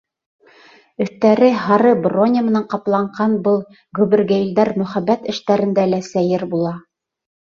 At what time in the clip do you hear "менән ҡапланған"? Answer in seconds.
2.47-3.35